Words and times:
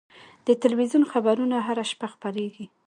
د 0.47 0.49
تلویزیون 0.61 1.03
خبرونه 1.11 1.55
هره 1.67 1.83
شپه 1.91 2.07
خپرېږي. 2.13 2.65